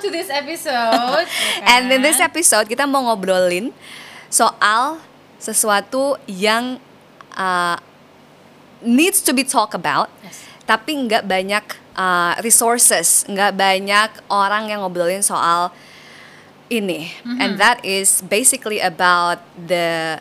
[0.00, 1.26] to this episode.
[1.60, 2.28] ya And in this kan?
[2.28, 3.70] episode kita mau ngobrolin
[4.26, 4.98] soal
[5.36, 6.76] sesuatu yang
[7.32, 7.76] uh,
[8.80, 10.40] needs to be talk about, Yes.
[10.64, 15.72] tapi nggak banyak uh, resources, nggak banyak orang yang ngobrolin soal
[16.70, 17.10] ini.
[17.26, 20.20] And that is basically about the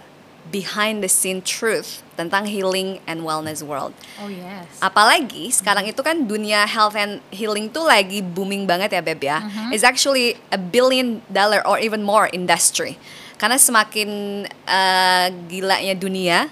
[0.49, 3.95] behind the scene truth tentang healing and wellness world.
[4.19, 4.67] Oh yes.
[4.83, 9.39] Apalagi sekarang itu kan dunia health and healing tuh lagi booming banget ya Beb ya.
[9.71, 12.99] It's actually a billion dollar or even more industry.
[13.39, 16.51] Karena semakin uh, gilanya dunia,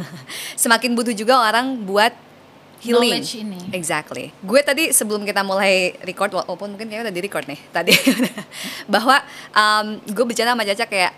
[0.64, 2.16] semakin butuh juga orang buat
[2.80, 3.20] healing.
[3.20, 3.60] Knowledge ini.
[3.76, 4.32] Exactly.
[4.40, 7.92] Gue tadi sebelum kita mulai record, walaupun mungkin kayaknya udah di record nih tadi,
[8.88, 9.20] bahwa
[9.52, 11.12] um, gue bicara sama Caca kayak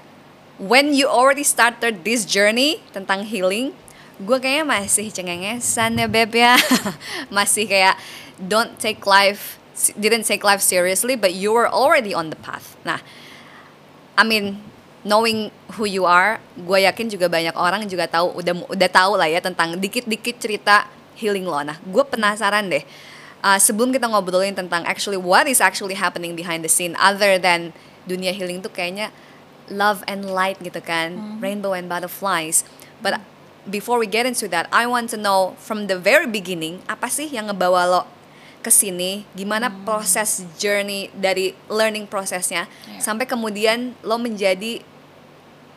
[0.58, 3.74] when you already started this journey tentang healing,
[4.20, 6.54] gue kayaknya masih cengengesan ya beb ya,
[7.36, 7.98] masih kayak
[8.38, 9.58] don't take life,
[9.98, 12.78] didn't take life seriously, but you were already on the path.
[12.86, 13.02] Nah,
[14.14, 14.62] I mean
[15.02, 19.28] knowing who you are, gue yakin juga banyak orang juga tahu udah udah tahu lah
[19.28, 20.86] ya tentang dikit-dikit cerita
[21.18, 21.60] healing lo.
[21.66, 22.86] Nah, gue penasaran deh.
[23.44, 27.76] uh, sebelum kita ngobrolin tentang actually what is actually happening behind the scene other than
[28.08, 29.12] dunia healing tuh kayaknya
[29.68, 32.64] love and light gitu kan, rainbow and butterflies.
[33.00, 33.20] But
[33.68, 37.28] before we get into that, I want to know from the very beginning apa sih
[37.28, 38.02] yang ngebawa lo
[38.64, 43.00] ke sini, gimana proses journey dari learning prosesnya Yeah.
[43.00, 44.80] sampai kemudian lo menjadi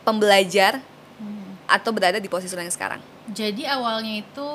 [0.08, 0.80] pembelajar
[1.68, 3.00] atau berada di posisi lo yang sekarang.
[3.28, 4.50] Jadi awalnya itu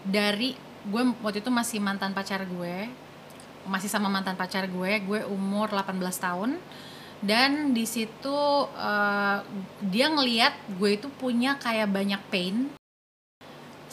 [0.00, 0.56] dari
[0.88, 2.88] gue waktu itu masih mantan pacar gue,
[3.68, 6.56] masih sama mantan pacar gue, gue umur 18 tahun
[7.24, 8.38] dan di situ
[8.76, 9.38] eh,
[9.80, 12.70] dia ngeliat gue itu punya kayak banyak pain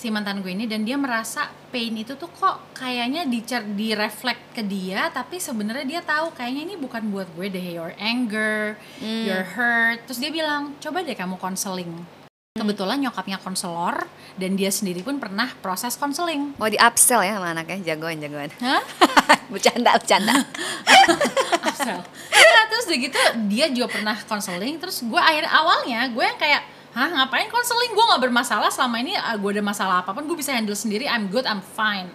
[0.01, 4.65] si mantan gue ini dan dia merasa pain itu tuh kok kayaknya dicer direflect ke
[4.65, 10.01] dia tapi sebenarnya dia tahu kayaknya ini bukan buat gue deh your anger, your hurt.
[10.09, 12.20] Terus dia bilang, "Coba deh kamu konseling."
[12.51, 16.51] Kebetulan nyokapnya konselor dan dia sendiri pun pernah proses konseling.
[16.59, 18.51] Mau di upsell ya sama anaknya, jagoan jagoan.
[18.59, 18.83] Hah?
[19.55, 20.35] bercanda bercanda.
[21.71, 22.03] Upsell.
[22.03, 24.83] Nah, terus udah gitu dia juga pernah konseling.
[24.83, 27.95] Terus gue akhir awalnya gue yang kayak Hah ngapain konseling?
[27.95, 31.07] Gue gak bermasalah selama ini ah, gue ada masalah apa pun gue bisa handle sendiri.
[31.07, 32.11] I'm good, I'm fine.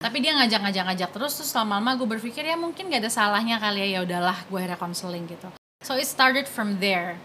[0.00, 4.00] Tapi dia ngajak-ngajak-ngajak terus terus lama-lama gue berpikir ya mungkin gak ada salahnya kali ya
[4.00, 5.52] ya udahlah gue akhirnya konseling gitu.
[5.84, 7.20] So it started from there.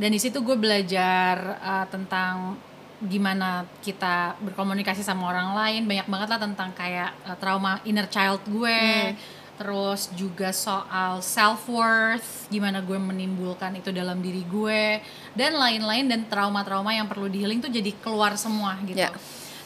[0.00, 2.56] Dan di situ gue belajar uh, tentang
[3.04, 5.84] gimana kita berkomunikasi sama orang lain.
[5.84, 9.12] Banyak banget lah tentang kayak uh, trauma inner child gue.
[9.60, 15.04] Terus juga soal self worth gimana gue menimbulkan itu dalam diri gue.
[15.36, 19.04] Dan lain-lain dan trauma-trauma yang perlu di healing tuh jadi keluar semua gitu.
[19.04, 19.12] Ya.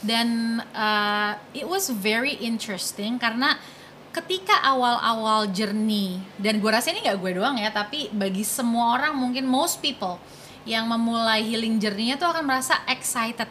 [0.05, 3.57] dan uh, it was very interesting karena
[4.15, 9.13] ketika awal-awal journey dan gue rasa ini nggak gue doang ya tapi bagi semua orang
[9.13, 10.23] mungkin most people
[10.63, 13.51] yang memulai healing journey-nya tuh akan merasa excited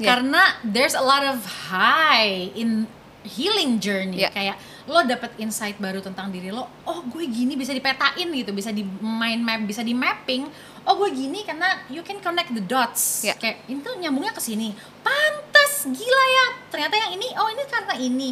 [0.00, 0.16] Ya.
[0.16, 2.88] karena there's a lot of high in
[3.22, 4.32] healing journey Ya.
[4.32, 8.74] kayak lo dapet insight baru tentang diri lo oh gue gini bisa dipetain gitu bisa
[8.74, 10.48] di mind map bisa di mapping
[10.82, 13.36] oh gue gini karena you can connect the dots Ya.
[13.38, 14.74] kayak itu nyambungnya ke sini
[15.04, 18.28] pantas gila ya ternyata yang ini oh ini karena ini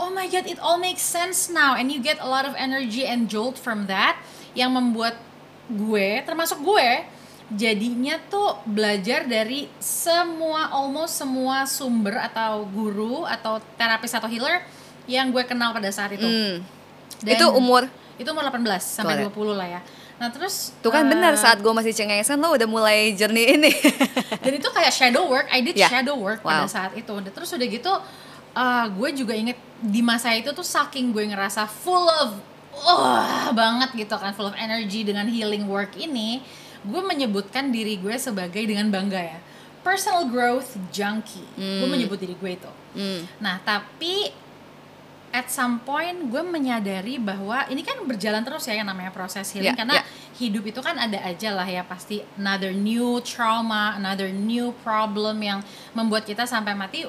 [0.00, 3.04] oh my god it all makes sense now and you get a lot of energy
[3.04, 4.16] and jolt from that
[4.52, 5.20] yang membuat
[5.68, 7.04] gue termasuk gue
[7.50, 14.62] jadinya tuh belajar dari semua almost semua sumber atau guru atau terapis atau healer
[15.04, 16.62] yang gue kenal pada saat itu Hmm.
[17.20, 17.84] Dan- Itu umur
[18.16, 19.34] itu umur 18 sampai Correct.
[19.34, 19.80] 20 lah ya
[20.16, 23.72] nah terus Tuh kan eh, benar saat gue masih cengengesan lo udah mulai journey ini.
[24.36, 25.88] dan itu kayak shadow work I did Ya.
[25.88, 26.64] shadow work Wow.
[26.64, 27.92] pada saat itu Dan terus udah gitu
[28.60, 32.36] uh, gue juga inget di masa itu tuh saking gue ngerasa full of
[32.76, 36.44] wah banget gitu kan full of energy dengan healing work ini
[36.80, 39.38] gue menyebutkan diri gue sebagai dengan bangga ya
[39.80, 43.22] personal growth junkie gue menyebut diri gue itu Hmm.
[43.38, 44.34] nah tapi
[45.30, 49.70] at some point gue menyadari bahwa ini kan berjalan terus ya yang namanya proses healing
[49.70, 50.04] Ya, karena ya.
[50.36, 55.62] hidup itu kan ada aja lah ya pasti another new trauma, another new problem yang
[55.94, 57.06] membuat kita sampai mati.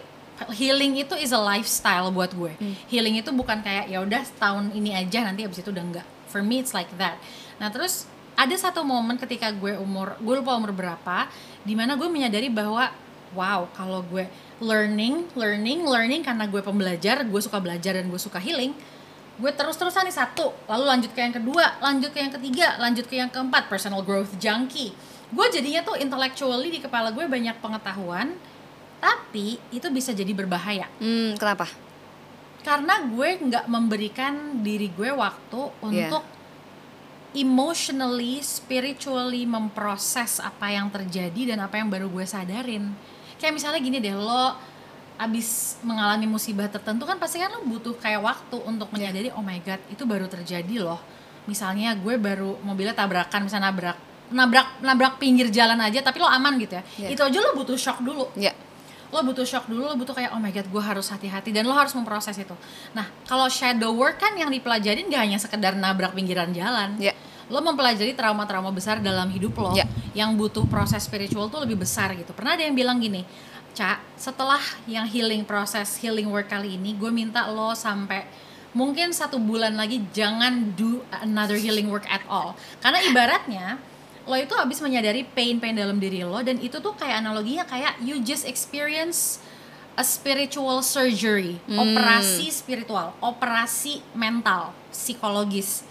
[0.49, 2.53] Healing itu is a lifestyle buat gue.
[2.57, 2.75] Hmm.
[2.89, 6.07] Healing itu bukan kayak ya udah tahun ini aja nanti abis itu udah enggak.
[6.31, 7.21] For me it's like that.
[7.61, 11.29] Nah terus ada satu momen ketika gue umur gue lupa umur berapa,
[11.61, 12.89] di mana gue menyadari bahwa
[13.37, 14.25] wow kalau gue
[14.57, 18.73] learning, learning, learning karena gue pembelajar, gue suka belajar dan gue suka healing
[19.41, 23.17] gue terus-terusan nih satu lalu lanjut ke yang kedua lanjut ke yang ketiga lanjut ke
[23.17, 24.93] yang keempat personal growth junkie
[25.33, 28.37] gue jadinya tuh intellectually di kepala gue banyak pengetahuan
[29.01, 31.65] tapi itu bisa jadi berbahaya Hmm, kenapa?
[32.61, 36.21] karena gue nggak memberikan diri gue waktu untuk
[37.31, 42.91] emotionally, spiritually memproses apa yang terjadi dan apa yang baru gue sadarin.
[43.39, 44.53] Kayak misalnya gini deh, lo
[45.21, 49.61] abis mengalami musibah tertentu kan pasti kan lo butuh kayak waktu untuk menyadari oh my
[49.61, 50.99] god itu baru terjadi loh.
[51.49, 53.97] Misalnya gue baru mobilnya tabrakan, misalnya nabrak
[54.31, 56.83] nabrak nabrak pinggir jalan aja tapi lo aman gitu ya.
[56.99, 57.11] Yeah.
[57.15, 58.51] Itu aja lo butuh shock dulu Ya.
[59.11, 61.75] Lo butuh shock dulu lo butuh kayak oh my god gue harus hati-hati dan lo
[61.75, 62.55] harus memproses itu
[62.95, 67.11] nah kalau shadow work kan yang dipelajarin gak hanya sekedar nabrak pinggiran jalan Ya.
[67.51, 69.83] lo mempelajari trauma-trauma besar dalam hidup lo Ya.
[70.15, 73.27] yang butuh proses spiritual tuh lebih besar gitu pernah ada yang bilang gini
[73.71, 78.27] Ca, setelah yang healing proses healing work kali ini gue minta lo sampai
[78.71, 83.79] mungkin satu bulan lagi jangan do another healing work at all karena ibaratnya
[84.27, 88.21] lo itu habis menyadari pain-pain dalam diri lo dan itu tuh kayak analoginya kayak you
[88.21, 89.41] just experience
[89.99, 95.83] a spiritual surgery, operasi spiritual, operasi mental, psikologis.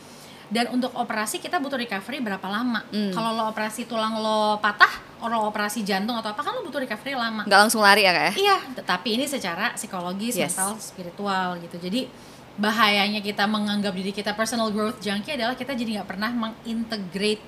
[0.50, 2.82] Dan untuk operasi kita butuh recovery berapa lama?
[2.90, 4.90] Kalau lo operasi tulang lo patah,
[5.20, 7.44] atau lo operasi jantung atau apa kan lo butuh recovery lama.
[7.44, 8.32] Nggak langsung lari ya kak ya?
[8.40, 10.56] Iya, tetapi ini secara psikologis, Yes.
[10.56, 11.76] mental, spiritual gitu.
[11.76, 12.08] Jadi
[12.56, 17.44] bahayanya kita menganggap diri kita personal growth junkie adalah kita jadi nggak pernah mengintegrate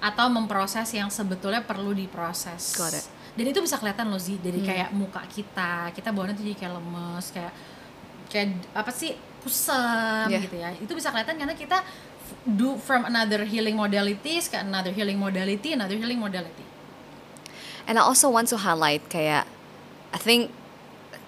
[0.00, 2.76] atau memproses yang sebetulnya perlu diproses.
[2.76, 3.06] Got it.
[3.36, 6.72] Dan itu bisa kelihatan loh sih dari kayak muka kita, kita bawaannya tuh jadi kayak
[6.80, 7.52] lemes, kayak
[8.32, 9.12] kayak apa sih
[9.44, 10.42] kusam Yeah.
[10.42, 10.72] gitu ya.
[10.76, 11.84] Itu bisa kelihatan karena kita
[12.48, 16.64] do from another healing modalities ke another healing modality, another healing modality.
[17.86, 19.46] And I also want to highlight kayak
[20.10, 20.50] I think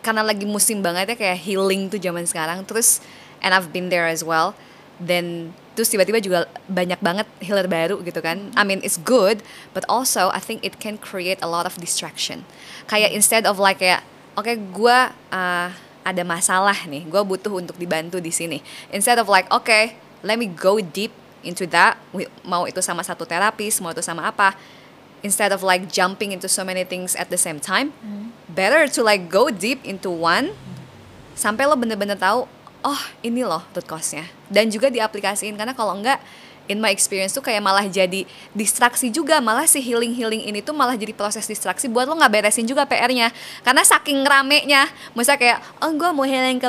[0.02, 3.02] karena lagi musim banget ya kayak healing tuh zaman sekarang terus
[3.44, 4.54] and I've been there as well
[4.96, 8.50] then terus tiba-tiba juga banyak banget healer baru gitu kan.
[8.58, 12.42] I mean it's good but also I think it can create a lot of distraction.
[12.90, 14.02] Kayak instead of like kayak
[14.34, 15.70] oke gua uh,
[16.02, 18.58] ada masalah nih gue butuh untuk dibantu di sini.
[18.90, 19.94] Instead of like okay
[20.26, 21.14] let me go deep
[21.46, 21.94] into that
[22.42, 24.58] mau itu sama satu terapis mau itu sama apa.
[25.22, 27.94] Instead of like jumping into so many things at the same time
[28.50, 30.54] better to like go deep into one
[31.38, 32.50] sampai lo bener-bener tahu
[32.82, 36.20] oh ini loh root cause-nya dan juga diaplikasiin karena kalau enggak
[36.68, 39.40] in my experience tuh kayak malah jadi distraksi juga.
[39.40, 42.84] Malah si healing healing ini tuh malah jadi proses distraksi buat lo nggak beresin juga
[42.84, 43.32] PR-nya
[43.64, 44.86] karena saking ramenya
[45.16, 46.68] misalnya kayak oh gue mau healing ke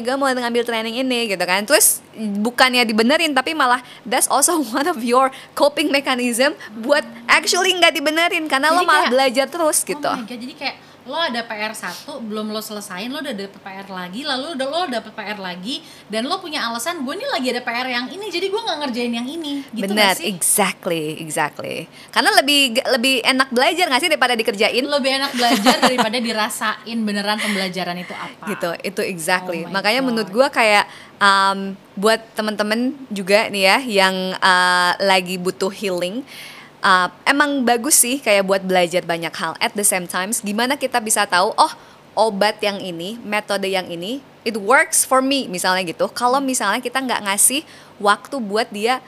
[0.00, 1.62] gue mau ngambil training ini gitu kan.
[1.68, 7.94] Terus bukannya dibenerin tapi malah that's also one of your coping mechanism buat actually nggak
[7.94, 10.10] dibenerin karena lo Jadi malah kayak, belajar terus gitu.
[10.10, 13.60] Oh my God, jadi kayak lo ada PR satu belum lo selesain lo udah dapet
[13.60, 17.46] PR lagi lalu udah lo dapet PR lagi dan lo punya alasan gue nih lagi
[17.52, 21.84] ada PR yang ini jadi gue nggak ngerjain yang ini gitu Benar, exactly, exactly.
[22.08, 24.82] Karena lebih lebih enak belajar nggak sih daripada dikerjain?
[24.84, 29.68] lebih enak belajar daripada dirasain beneran pembelajaran itu apa Gitu, itu exactly.
[29.68, 30.08] Oh Makanya God.
[30.08, 30.88] menurut gua kayak
[31.20, 36.24] um, buat temen-temen juga nih ya yang uh, lagi butuh healing.
[36.84, 39.56] Uh, emang bagus sih kayak buat belajar banyak hal.
[39.58, 41.72] At the same times, gimana kita bisa tahu, oh
[42.14, 46.06] obat yang ini, metode yang ini, it works for me misalnya gitu.
[46.12, 47.64] Kalau misalnya kita nggak ngasih
[47.98, 49.00] waktu buat dia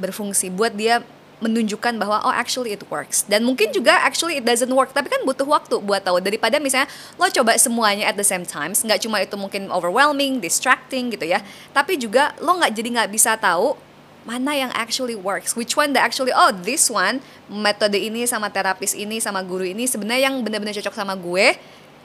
[0.00, 1.04] berfungsi buat dia
[1.42, 5.26] menunjukkan bahwa oh actually it works dan mungkin juga actually it doesn't work tapi kan
[5.26, 6.86] butuh waktu buat tahu daripada misalnya
[7.18, 11.42] lo coba semuanya at the same times nggak cuma itu mungkin overwhelming distracting gitu ya
[11.74, 13.74] tapi juga lo nggak jadi nggak bisa tahu
[14.22, 15.58] mana yang actually works?
[15.58, 17.18] Which one that actually oh this one
[17.50, 21.58] metode ini sama terapis ini sama guru ini sebenarnya yang benar-benar cocok sama gue.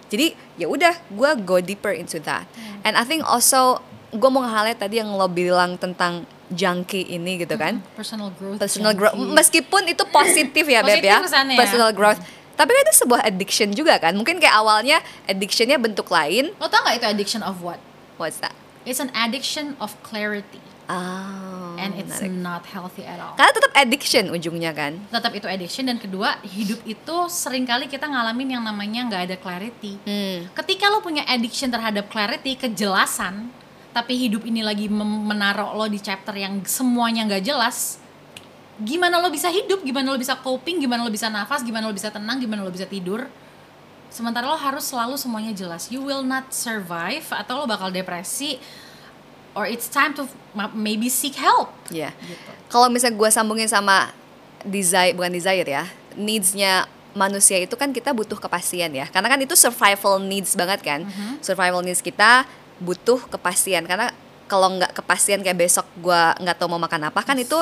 [0.07, 2.47] Jadi ya udah gue go deeper into that.
[2.81, 7.59] And I think also gue mau nge-highlight tadi yang lo bilang tentang junkie ini gitu
[7.59, 7.83] kan.
[7.93, 9.13] Personal growth personal growth.
[9.13, 11.21] Meskipun itu positif ya beb ya.
[11.21, 11.59] kesannya ya.
[11.59, 12.19] personal growth.
[12.57, 14.17] Tapi kan itu sebuah addiction juga kan.
[14.17, 14.97] Mungkin kayak awalnya
[15.29, 16.49] addictionnya bentuk lain.
[16.57, 17.77] Lo tau gak itu addiction of what?
[18.17, 18.55] What's that?
[18.81, 22.41] It's an addiction of clarity oh and it's menarik.
[22.41, 23.37] not healthy at all.
[23.37, 24.97] Karena tetap addiction ujungnya kan?
[25.13, 29.35] Tetap itu addiction dan kedua hidup itu sering kali kita ngalamin yang namanya nggak ada
[29.39, 29.99] clarity.
[30.03, 30.49] Hmm.
[30.57, 33.53] ketika lo punya addiction terhadap clarity kejelasan
[33.93, 38.01] tapi hidup ini lagi menaruh lo di chapter yang semuanya nggak jelas
[38.81, 39.81] gimana lo bisa hidup?
[39.81, 40.77] Gimana lo bisa coping?
[40.77, 41.65] Gimana lo bisa nafas?
[41.65, 42.37] Gimana lo bisa tenang?
[42.37, 43.25] Gimana lo bisa tidur?
[44.07, 45.89] Sementara lo harus selalu semuanya jelas.
[45.89, 48.61] You will not survive atau lo bakal depresi
[49.57, 51.73] or it's time to ma- maybe seek help.
[51.89, 52.49] Ya gitu.
[52.69, 54.13] Kalau misalnya gue sambungin sama
[54.61, 56.85] desire bukan desire ya needsnya
[57.17, 59.09] manusia itu kan kita butuh kepastian ya.
[59.09, 61.01] Karena kan itu survival needs banget kan.
[61.41, 62.45] Survival needs kita
[62.77, 63.89] butuh kepastian.
[63.89, 64.13] Karena
[64.45, 67.57] kalau nggak kepastian kayak besok gue nggak tahu mau makan apa kan itu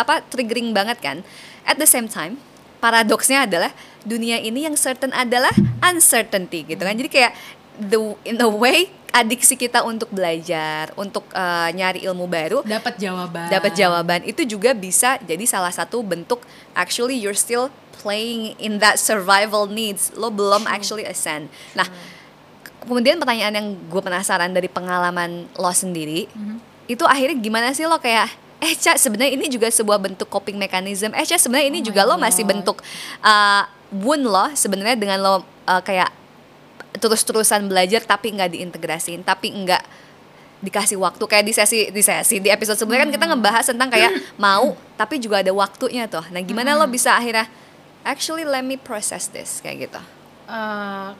[0.00, 1.20] apa triggering banget kan.
[1.68, 2.40] At the same time
[2.80, 3.72] paradoksnya adalah
[4.06, 5.52] dunia ini yang certain adalah
[5.84, 6.96] uncertainty gitu kan.
[6.96, 7.32] Jadi kayak
[7.76, 13.48] the in a way adiksi kita untuk belajar, untuk uh, nyari ilmu baru, dapat jawaban.
[13.48, 16.44] dapat jawaban itu juga bisa jadi salah satu bentuk
[16.76, 20.12] actually you're still playing in that survival needs.
[20.12, 21.48] Lo belum actually ascend.
[21.72, 21.88] Nah,
[22.84, 26.28] kemudian pertanyaan yang gue penasaran dari pengalaman lo sendiri,
[26.86, 28.28] itu akhirnya gimana sih lo kayak
[28.60, 31.12] eh Ca sebenarnya ini juga sebuah bentuk coping mechanism.
[31.16, 32.84] Eh Ca sebenarnya ini Oh juga lo masih bentuk
[33.24, 36.08] uh, wound lo sebenarnya dengan lo uh, kayak
[36.96, 39.82] terus-terusan belajar tapi nggak diintegrasiin, tapi nggak
[40.56, 44.10] dikasih waktu kayak di sesi di sesi di episode sebelumnya kan kita ngebahas tentang kayak
[44.40, 46.24] mau tapi juga ada waktunya tuh.
[46.32, 47.46] Nah, gimana lo bisa akhirnya
[48.02, 50.00] actually let me process this kayak gitu.
[50.46, 51.10] Eh,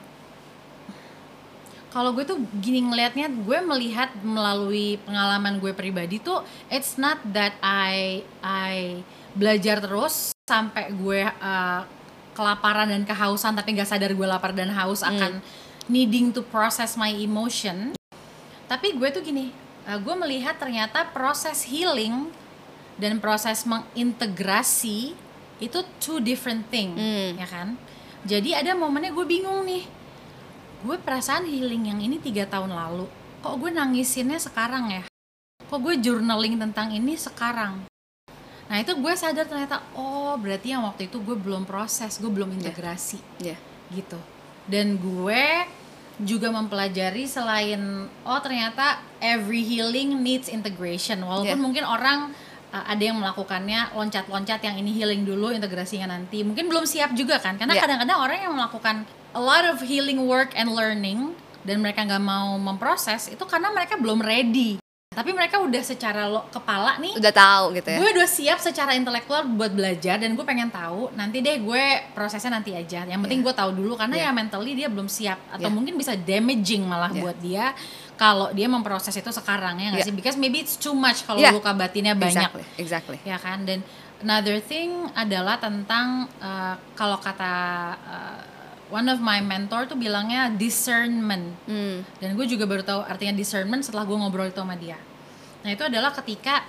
[1.91, 7.55] kalau gue tuh gini ngelihatnya gue melihat melalui pengalaman gue pribadi tuh it's not that
[7.63, 9.01] I I
[9.33, 11.81] belajar terus sampai gue eh,
[12.37, 15.41] kelaparan dan kehausan tapi nggak sadar gue lapar dan haus akan
[15.87, 17.95] needing to process my emotion.
[18.67, 19.51] Tapi gue tuh gini
[19.87, 22.31] eh, gue melihat ternyata proses healing
[22.99, 25.15] dan proses mengintegrasi
[25.57, 27.39] itu two different thing Hmm.
[27.39, 27.67] ya kan?
[28.27, 29.87] Jadi ada momennya gue bingung nih.
[30.83, 35.03] Gue perasaan healing yang ini tiga tahun lalu kok gue nangisinnya sekarang ya?
[35.71, 37.87] Kok gue journaling tentang ini sekarang?
[38.67, 42.51] Nah itu gue sadar ternyata oh berarti yang waktu itu gue belum proses gue belum
[42.59, 43.23] integrasi.
[43.39, 43.55] Ya.
[43.87, 44.19] gitu
[44.67, 45.43] dan gue
[46.17, 51.61] juga mempelajari selain oh ternyata every healing needs integration walaupun Yeah.
[51.61, 52.33] mungkin orang
[52.73, 57.37] uh, ada yang melakukannya loncat-loncat yang ini healing dulu integrasinya nanti mungkin belum siap juga
[57.37, 57.83] kan karena Yeah.
[57.85, 58.95] kadang-kadang orang yang melakukan
[59.37, 63.99] a lot of healing work and learning dan mereka nggak mau memproses itu karena mereka
[64.01, 64.81] belum ready
[65.17, 67.97] tapi mereka udah secara lo, kepala nih Udah tahu gitu ya.
[67.97, 71.83] gue udah siap secara intelektual buat belajar dan gue pengen tahu nanti deh gue
[72.13, 74.29] prosesnya nanti aja yang penting gue tahu dulu karena Yeah.
[74.29, 75.73] ya mentally dia belum siap atau Yeah.
[75.73, 77.23] mungkin bisa damaging malah Yeah.
[77.25, 77.65] buat dia
[78.13, 80.09] kalau dia memproses itu sekarang ya nggak Yeah.
[80.09, 81.49] sih because maybe it's too much kalau Yeah.
[81.49, 83.17] luka batinnya banyak Exactly, exactly.
[83.25, 83.81] ya kan dan
[84.17, 87.53] another thing adalah tentang uh, kalau kata
[87.97, 88.39] uh,
[88.87, 92.05] one of my mentor tuh bilangnya discernment Hmm.
[92.17, 94.95] dan gue juga baru tahu artinya discernment setelah gue ngobrol itu sama dia
[95.65, 96.65] nah itu adalah ketika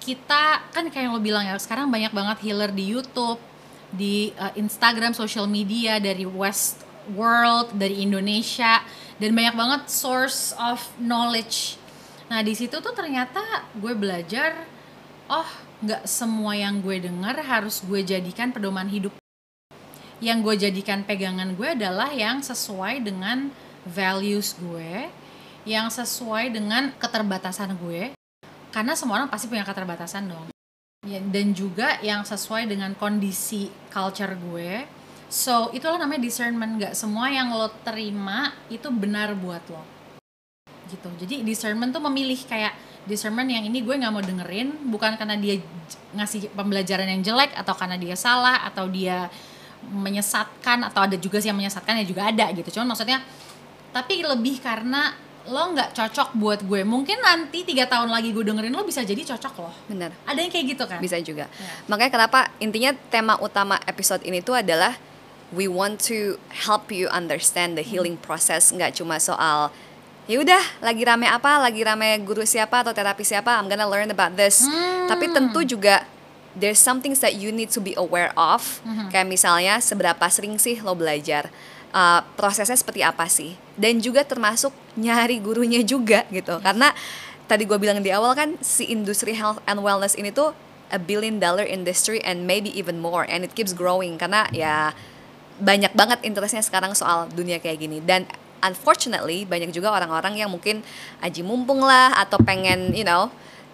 [0.00, 3.36] kita kan kayak yang lo bilang ya sekarang banyak banget healer di YouTube
[3.92, 8.80] di uh, Instagram social media dari West World dari Indonesia
[9.20, 11.76] dan banyak banget source of knowledge.
[12.30, 13.42] Nah di situ tuh ternyata
[13.76, 14.64] gue belajar
[15.26, 15.50] oh
[15.80, 19.12] nggak semua yang gue dengar harus gue jadikan pedoman hidup.
[20.20, 23.48] Yang gue jadikan pegangan gue adalah yang sesuai dengan
[23.88, 25.08] values gue,
[25.68, 28.16] yang sesuai dengan keterbatasan gue,
[28.72, 30.48] karena semua orang pasti punya keterbatasan dong.
[31.00, 34.84] Ya, dan juga yang sesuai dengan kondisi culture gue.
[35.32, 36.76] So itulah namanya discernment.
[36.76, 39.80] Gak semua yang lo terima itu benar buat lo.
[40.92, 41.08] Gitu.
[41.24, 42.76] Jadi discernment tuh memilih kayak
[43.08, 45.56] discernment yang ini gue nggak mau dengerin, bukan karena dia
[46.12, 49.32] ngasih pembelajaran yang jelek atau karena dia salah atau dia
[49.80, 53.24] menyesatkan atau ada juga sih yang menyesatkan ya juga ada gitu cuman maksudnya
[53.90, 55.16] tapi lebih karena
[55.48, 59.24] lo nggak cocok buat gue mungkin nanti tiga tahun lagi gue dengerin lo bisa jadi
[59.24, 59.74] cocok loh.
[59.88, 60.12] Benar.
[60.28, 61.00] ada yang kayak gitu kan?
[61.00, 61.48] Bisa juga.
[61.48, 61.70] Ya.
[61.88, 65.00] Makanya kenapa intinya tema utama episode ini tuh adalah
[65.50, 66.36] we want to
[66.68, 69.72] help you understand the healing process nggak cuma soal
[70.30, 71.58] ya udah lagi rame apa?
[71.58, 73.56] Lagi rame guru siapa atau terapi siapa?
[73.56, 74.62] I'm gonna learn about this.
[75.08, 76.06] Tapi tentu juga
[76.54, 78.78] there's something that you need to be aware of.
[79.10, 81.50] Kayak misalnya seberapa sering sih lo belajar
[81.90, 83.58] Uh, prosesnya seperti apa sih?
[83.74, 86.62] Dan juga termasuk nyari gurunya juga gitu.
[86.62, 86.94] Karena
[87.50, 90.54] tadi gue bilang di awal kan si industri health and wellness ini tuh
[90.94, 94.14] a billion dollar industry and maybe even more and it keeps growing.
[94.14, 94.94] Karena ya
[95.58, 97.98] banyak banget interestnya sekarang soal dunia kayak gini.
[97.98, 98.30] Dan
[98.62, 100.86] unfortunately banyak juga orang-orang yang mungkin
[101.24, 103.32] aji mumpung lah atau pengen you know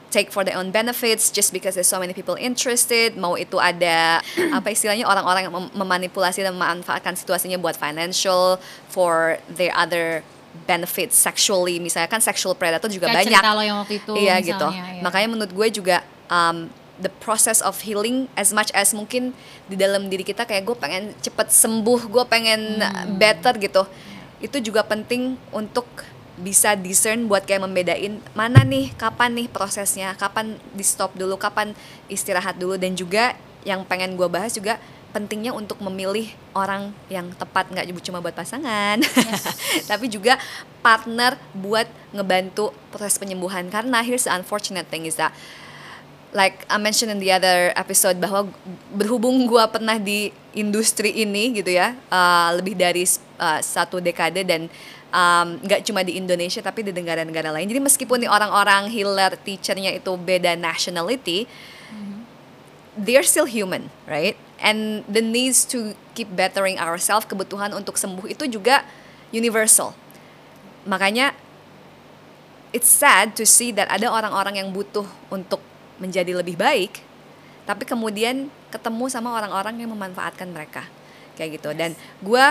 [0.08, 3.14] take for their own benefits just because there's so many people interested.
[3.14, 4.22] Mau itu ada
[4.56, 10.22] apa istilahnya orang-orang yang mem- memanipulasi dan memanfaatkan situasinya buat financial for their other
[10.64, 11.76] benefits sexually.
[11.76, 13.32] Misalnya kan sexual predator juga Kayak banyak.
[13.34, 14.68] cerita lo yang waktu itu iya misalnya, gitu.
[14.72, 15.02] ya.
[15.02, 15.96] makanya menurut gue juga
[16.26, 19.36] um, the process of healing as much as mungkin
[19.66, 23.20] di dalam diri kita kayak gue pengen cepet sembuh gue pengen Hmm.
[23.20, 23.84] better gitu.
[24.38, 25.84] Itu juga penting untuk
[26.36, 31.72] bisa discern buat kayak membedain mana nih kapan nih prosesnya kapan di stop dulu kapan
[32.12, 32.76] istirahat dulu.
[32.76, 34.76] Dan juga yang pengen gue bahas juga
[35.16, 39.00] pentingnya untuk memilih orang yang tepat nggak cuma buat pasangan.
[39.90, 40.36] Tapi juga
[40.84, 43.72] partner buat ngebantu proses penyembuhan.
[43.72, 45.32] Karena here's the unfortunate thing is that
[46.36, 48.52] like I mentioned in the other episode bahwa
[48.92, 53.08] berhubung gua pernah di industri ini gitu ya uh, lebih dari
[53.40, 54.68] uh, satu dekade dan
[55.16, 57.64] um, nggak cuma di Indonesia tapi di negara-negara lain.
[57.64, 61.48] Jadi meskipun nih orang-orang healer teachernya itu beda nationality,
[63.00, 64.36] they're still human, right?
[64.60, 68.84] And the needs to keep bettering ourselves, kebutuhan untuk sembuh itu juga
[69.32, 69.96] universal.
[70.88, 71.32] Makanya
[72.72, 75.60] it's sad to see that ada orang-orang yang butuh untuk
[75.96, 77.00] menjadi lebih baik,
[77.64, 80.84] tapi kemudian ketemu sama orang-orang yang memanfaatkan mereka,
[81.36, 81.72] kayak gitu.
[81.72, 82.46] Dan gue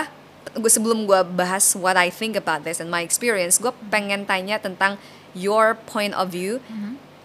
[0.54, 4.62] gue sebelum gue bahas what I think about this and my experience, gue pengen tanya
[4.62, 5.00] tentang
[5.34, 6.62] your point of view.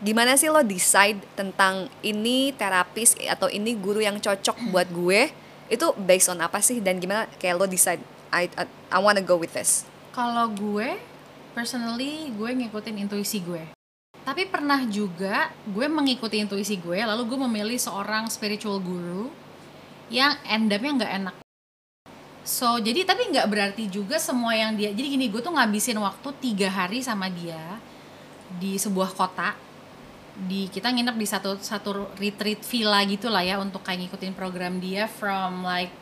[0.02, 5.30] Gimana sih lo decide tentang ini terapis atau ini guru yang cocok buat gue?
[5.70, 8.02] Itu based on apa sih dan gimana kayak lo decide
[8.34, 9.86] I I, I wanna go with this.
[10.12, 10.98] Kalau gue,
[11.54, 13.62] personally gue ngikutin intuisi gue.
[14.26, 19.30] Tapi pernah juga gue mengikuti intuisi gue, lalu gue memilih seorang spiritual guru
[20.10, 21.36] yang end up-nya nggak enak.
[22.42, 26.30] So, jadi tapi nggak berarti juga semua yang dia, jadi gini, gue tuh ngabisin waktu
[26.42, 27.78] tiga hari sama dia
[28.58, 29.54] di sebuah kota.
[30.32, 34.82] Di kita nginep di satu satu retreat villa gitu lah ya untuk kayak ngikutin program
[34.82, 35.94] dia from like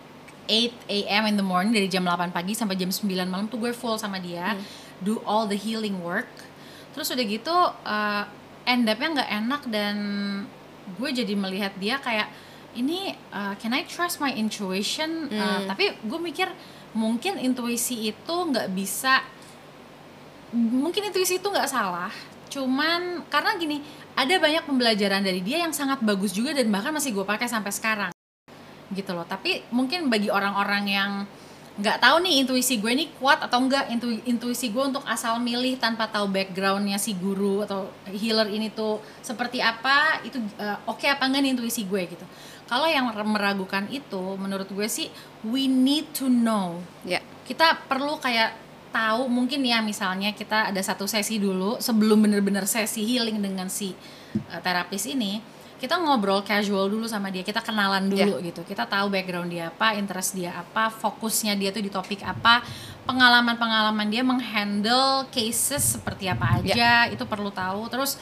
[0.49, 1.23] 8 a.m.
[1.29, 4.17] in the morning dari jam 8 pagi sampai jam 9 malam tuh gue full sama
[4.17, 4.57] dia
[4.97, 6.29] do all the healing work
[6.93, 7.53] terus udah gitu
[7.85, 8.23] uh,
[8.65, 9.95] end up-nya nggak enak dan
[10.97, 12.33] gue jadi melihat dia kayak
[12.77, 15.29] ini uh, can I trust my intuition?
[15.31, 16.49] Uh, tapi gue mikir
[16.93, 19.21] mungkin intuisi itu nggak bisa
[20.53, 22.13] mungkin intuisi itu nggak salah.
[22.49, 23.81] Cuman karena gini
[24.17, 27.71] ada banyak pembelajaran dari dia yang sangat bagus juga dan bahkan masih gue pakai sampai
[27.73, 28.11] sekarang.
[28.89, 29.25] Gitu loh.
[29.25, 31.11] Tapi mungkin bagi orang-orang yang
[31.79, 35.79] nggak tahu nih intuisi gue ini kuat atau enggak intu intuisi gue untuk asal milih
[35.79, 41.23] tanpa tahu backgroundnya si guru atau healer ini tuh seperti apa itu uh, oke apa
[41.23, 42.25] enggak nih intuisi gue gitu
[42.69, 45.09] kalau yang meragukan itu menurut gue sih
[45.41, 46.77] we need to know.
[47.01, 47.19] Ya.
[47.49, 48.53] kita perlu kayak
[48.93, 53.93] tahu mungkin ya misalnya kita ada satu sesi dulu sebelum bener-bener sesi healing dengan si
[54.53, 55.41] uh, terapis ini
[55.79, 58.67] kita ngobrol casual dulu sama dia kita kenalan dulu gitu.
[58.67, 62.59] Kita tahu background dia apa interest dia apa fokusnya dia tuh di topik apa
[63.07, 67.87] pengalaman-pengalaman dia menghandle cases seperti apa aja itu perlu tahu.
[67.87, 68.19] Terus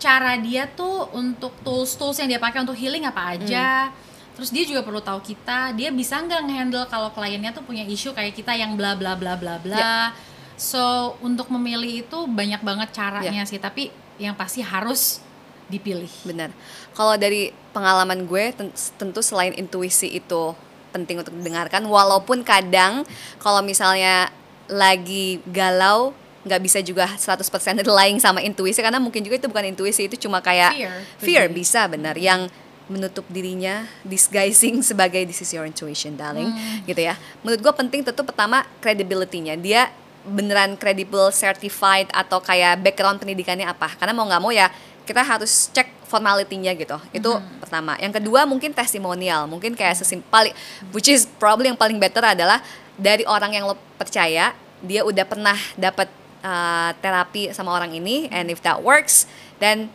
[0.00, 3.92] cara dia tuh untuk tools-tools yang dia pakai untuk healing apa aja.
[4.34, 8.16] Terus dia juga perlu tahu kita dia bisa nggak ngehandle kalau kliennya tuh punya isu
[8.16, 10.16] kayak kita yang bla bla bla bla bla.
[10.56, 15.20] So untuk memilih itu banyak banget caranya sih tapi yang pasti harus
[15.68, 16.08] dipilih.
[16.24, 16.50] Benar.
[16.96, 20.56] Kalau dari pengalaman gue ten- tentu selain intuisi itu
[20.90, 23.06] penting untuk didengarkan walaupun kadang
[23.38, 24.32] kalau misalnya
[24.66, 26.10] lagi galau
[26.50, 27.46] nggak bisa juga 100%
[27.86, 31.44] relying sama intuisi karena mungkin juga itu bukan intuisi itu cuma kayak Fear, fear.
[31.46, 32.18] Bisa benar.
[32.18, 32.50] Yang
[32.90, 36.50] menutup dirinya disguising sebagai this is your intuition darling
[36.90, 37.14] gitu ya.
[37.46, 39.54] Menurut gue penting tentu pertama credibility-nya.
[39.54, 39.94] Dia
[40.26, 43.94] beneran credible certified atau kayak background pendidikannya apa.
[43.94, 44.66] Karena mau nggak mau ya
[45.06, 46.98] kita harus cek formality-nya gitu.
[47.14, 47.94] Itu pertama.
[48.02, 49.46] Yang kedua mungkin testimonial.
[49.46, 50.52] Mungkin kayak sesim paling
[50.90, 52.58] which is probably yang paling better adalah
[52.98, 56.08] dari orang yang lo percaya dia udah pernah dapat
[56.42, 59.24] uh, terapi sama orang ini and if that works
[59.60, 59.88] then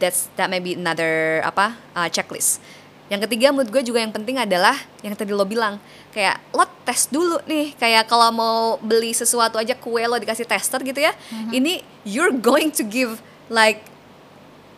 [0.00, 2.60] that's that may be another apa uh, checklist.
[3.12, 5.76] Yang ketiga menurut gue juga yang penting adalah yang tadi lo bilang
[6.16, 10.80] kayak lo tes dulu nih kayak kalau mau beli sesuatu aja kue lo dikasih tester
[10.80, 11.12] gitu ya.
[11.52, 13.20] Ini you're going to give
[13.52, 13.84] like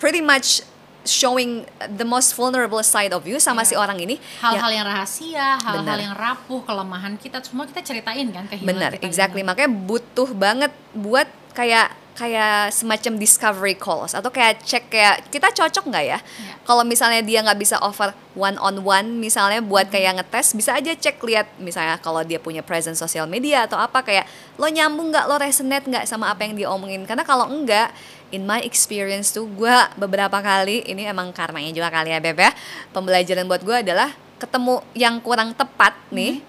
[0.02, 0.66] pretty much
[1.06, 1.64] showing
[1.96, 3.68] the most vulnerable side of you sama Iya.
[3.70, 4.18] si orang ini.
[4.42, 9.06] hal-hal yang rahasia, hal-hal yang rapuh, kelemahan kita semua kita ceritain kan ke Benar, kita
[9.06, 9.40] exactly.
[9.40, 9.48] ini.
[9.48, 15.84] Makanya butuh banget buat kayak kayak semacam discovery calls atau kayak cek kayak kita cocok
[15.92, 16.18] nggak ya?
[16.18, 16.54] Iya.
[16.64, 20.96] Kalau misalnya dia nggak bisa offer one on one misalnya buat kayak ngetes bisa aja
[20.96, 24.24] cek lihat misalnya kalau dia punya presence sosial media atau apa kayak
[24.56, 27.92] lo nyambung nggak lo resonate nggak sama apa yang dia omongin karena kalau enggak
[28.34, 32.50] in my experience tuh gue beberapa kali ini emang karmanya juga kali ya beb ya
[32.90, 36.42] pembelajaran buat gue adalah ketemu yang kurang tepat nih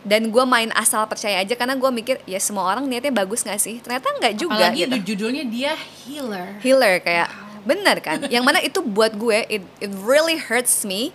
[0.00, 3.60] dan gue main asal percaya aja karena gue mikir ya semua orang niatnya bagus nggak
[3.60, 3.84] sih?
[3.84, 4.96] Ternyata nggak juga Apalagi gitu.
[5.12, 5.72] judulnya dia
[6.08, 6.56] healer.
[6.64, 7.28] healer kayak
[7.68, 8.24] bener kan?
[8.32, 11.12] Yang mana itu buat gue it, it really hurts me.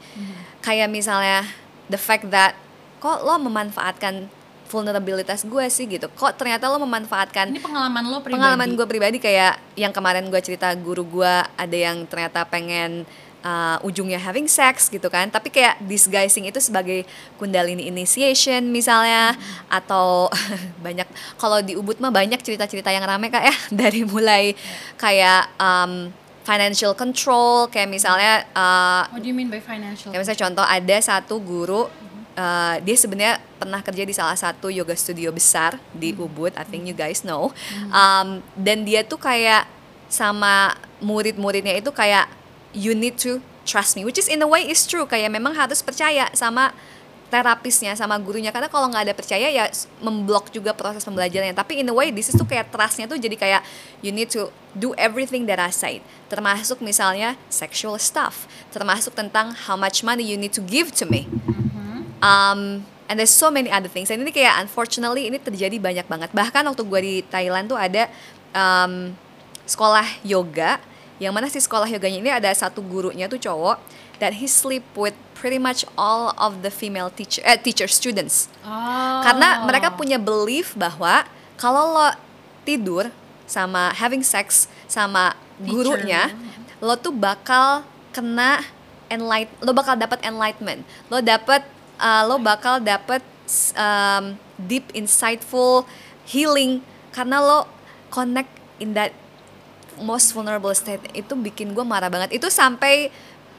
[0.62, 1.50] Kayak misalnya
[1.90, 2.54] the fact that
[3.02, 4.30] kok lo memanfaatkan
[4.66, 8.34] vulnerabilitas gue sih gitu kok ternyata lo memanfaatkan Ini pengalaman lo pribadi.
[8.38, 13.06] pengalaman gue pribadi kayak yang kemarin gue cerita guru gue ada yang ternyata pengen
[13.46, 17.06] uh, ujungnya having sex gitu kan tapi kayak disguising itu sebagai
[17.38, 19.38] kundalini initiation misalnya
[19.70, 20.34] atau
[20.86, 21.06] banyak
[21.38, 24.58] kalau di ubud mah banyak cerita-cerita yang rame kak ya dari mulai
[24.98, 26.10] kayak um,
[26.46, 30.14] financial control kayak misalnya uh, What do you mean by financial?
[30.14, 31.90] Kayak misalnya contoh ada satu guru
[32.36, 36.86] uh, dia sebenarnya pernah kerja di salah satu yoga studio besar di Ubud, I think
[36.86, 37.52] you guys know.
[37.90, 39.66] Um, dan dia tuh kayak
[40.12, 42.30] sama murid-muridnya itu kayak
[42.76, 45.08] you need to trust me, which is in a way is true.
[45.08, 46.76] Kayak memang harus percaya sama
[47.26, 48.54] terapisnya sama gurunya.
[48.54, 49.66] Karena kalau nggak ada percaya ya
[49.98, 51.58] memblok juga proses pembelajarannya.
[51.58, 53.62] Tapi in a way this is tuh kayak trustnya tuh jadi kayak
[54.06, 56.06] you need to do everything that I said.
[56.30, 58.46] Termasuk misalnya sexual stuff.
[58.70, 61.26] Termasuk tentang how much money you need to give to me
[62.26, 64.10] um, and there's so many other things.
[64.10, 66.30] Dan ini kayak unfortunately ini terjadi banyak banget.
[66.34, 68.10] Bahkan waktu gue di Thailand tuh ada
[68.58, 69.14] um,
[69.70, 70.82] sekolah yoga,
[71.22, 73.78] yang mana si sekolah yoganya ini ada satu gurunya tuh cowok,
[74.18, 78.50] that he sleep with pretty much all of the female teacher, eh, teacher students.
[78.66, 79.22] Oh.
[79.22, 82.10] Karena mereka punya belief bahwa kalau lo
[82.66, 83.14] tidur
[83.46, 86.34] sama having sex sama gurunya,
[86.82, 88.64] lo tuh bakal kena
[89.12, 90.82] enlight, lo bakal dapat enlightenment,
[91.14, 91.62] lo dapat,
[91.98, 93.22] uh, lo bakal dapat
[93.76, 95.84] um, deep insightful
[96.28, 96.82] healing.
[97.16, 97.70] Karena lo
[98.12, 99.12] connect in that
[100.02, 101.04] most vulnerable state.
[101.16, 102.36] Itu bikin gue marah banget.
[102.36, 103.12] Itu sampai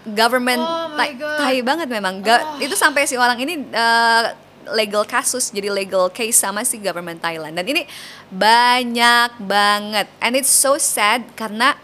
[0.07, 1.19] government Oh tai-.
[1.19, 1.65] Oh.
[1.65, 2.21] banget memang.
[2.21, 4.33] Ga- itu sampai si orang ini uh,
[4.75, 7.55] legal kasus jadi legal case sama si government Thailand.
[7.55, 7.83] Dan ini
[8.31, 10.07] banyak banget.
[10.19, 11.75] And it's so sad karena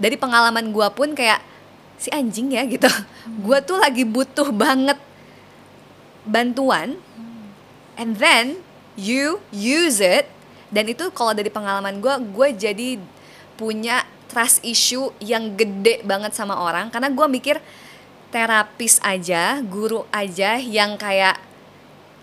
[0.00, 1.40] dari pengalaman gua pun kayak
[2.00, 2.88] si anjing ya gitu.
[3.44, 4.96] Gua tuh lagi butuh banget
[6.30, 7.02] bantuan
[7.98, 8.62] and then
[8.94, 10.30] you use it.
[10.70, 12.88] Dan itu kalau dari pengalaman gue gue jadi
[13.58, 16.88] punya trust issue yang gede banget sama orang.
[16.94, 17.58] Karena gue mikir
[18.30, 21.42] terapis aja guru aja yang kayak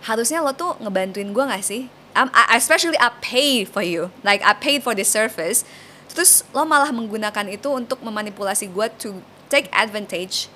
[0.07, 1.91] harusnya lo tuh ngebantuin gue gak sih?
[2.15, 4.09] I'm, I, especially I paid for you.
[4.23, 5.67] Like I paid for the service.
[6.09, 10.47] Terus lo malah menggunakan itu untuk memanipulasi gue to take advantage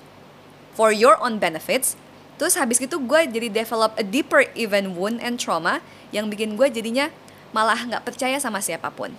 [0.72, 1.94] for your own benefits.
[2.42, 5.78] Terus habis gitu gue jadi develop a deeper even wound and trauma
[6.10, 7.06] yang bikin gue jadinya
[7.54, 9.14] malah nggak percaya sama siapa pun.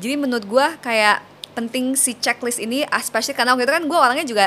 [0.00, 1.20] Jadi menurut gue kayak
[1.52, 4.46] penting si checklist ini, especially karena waktu itu kan gue orangnya juga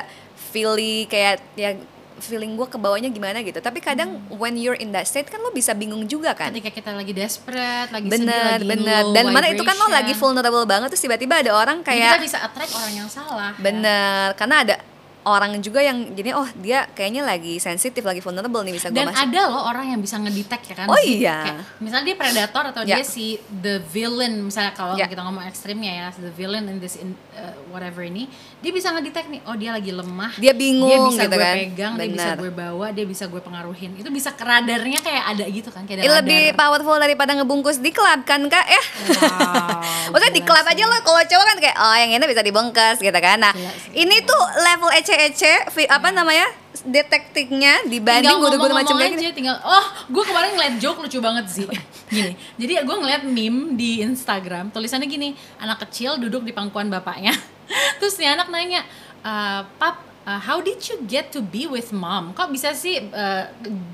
[0.50, 1.78] feely kayak ya
[2.18, 3.62] feeling gue ke bawahnya gimana gitu.
[3.62, 6.50] Tapi kadang when you're in that state kan lo bisa bingung juga kan.
[6.50, 9.02] ketika kita lagi desperate, lagi sedih, Bener, lagi bener.
[9.06, 12.14] low Dan mana itu kan lo lagi vulnerable banget terus tiba-tiba ada orang Jadi kayak
[12.18, 13.54] kita bisa attract orang yang salah.
[13.54, 13.62] ya.
[13.62, 14.76] Bener, karena ada
[15.30, 19.08] orang juga yang jadi oh dia kayaknya lagi sensitif, lagi vulnerable nih bisa gue Dan
[19.08, 19.24] masuk.
[19.26, 20.88] ada loh orang yang bisa ngedetect ya kan.
[20.88, 21.38] Oh Si- iya.
[21.44, 22.96] kayak, misalnya dia predator atau Ya.
[22.96, 25.06] dia si the villain misalnya kalau Ya.
[25.06, 29.28] kita ngomong ekstrimnya ya, the villain in this in, uh, whatever ini, dia bisa ngedetect
[29.28, 30.32] nih, oh dia lagi lemah.
[30.36, 31.56] Dia bingung dia bisa gitu gue kan.
[31.58, 32.40] pegang, dia bisa Bener.
[32.40, 33.92] gue bawa, dia bisa gue pengaruhin.
[33.94, 36.58] Itu bisa radarnya kayak ada gitu kan, kayak ada lebih radar.
[36.58, 38.82] powerful daripada ngebungkus di klub kan kak ya?
[39.18, 42.98] Wow, Maksudnya di klub aja lo kalau cowok kan kayak oh yang ini bisa dibungkus
[42.98, 43.38] gitu kan.
[43.40, 43.54] Nah
[43.92, 45.17] ini tuh level ece-ece
[45.68, 46.46] fi- apa namanya
[46.80, 49.34] detektiknya dibanding guru-guru macam kayak gini.
[49.34, 51.66] tinggal oh gue kemarin ngeliat joke lucu banget sih.
[52.08, 57.34] Gini jadi gue ngeliat meme di Instagram tulisannya gini anak kecil duduk di pangkuan bapaknya.
[58.00, 58.86] Terus nih anak nanya
[59.20, 62.32] "Eh, pap uh, how did you get to be with mom?
[62.32, 63.44] Kok bisa sih uh,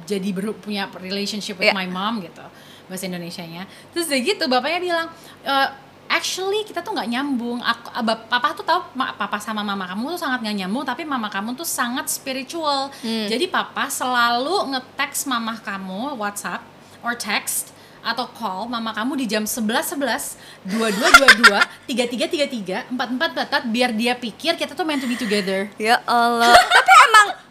[0.04, 1.76] jadi ber- punya relationship with Iya.
[1.76, 2.44] my mom gitu
[2.84, 3.64] bahasa Indonesianya.
[3.90, 5.08] Terus dia gitu bapaknya bilang
[5.42, 5.68] "Eh,
[6.14, 7.58] actually kita tuh nggak nyambung.
[7.60, 11.04] Aku abah- papa tuh tahu ma- papa sama mama kamu tuh sangat nggak nyambung tapi
[11.04, 12.94] mama kamu tuh sangat spiritual.
[13.28, 16.62] Jadi papa selalu nge-text mama kamu WhatsApp
[17.02, 20.36] or text atau call mama kamu di jam 11 11
[20.68, 21.56] 22
[21.88, 25.72] 22 33 33 44 44 biar dia pikir kita tuh meant to be together.
[25.78, 26.52] Ya Allah.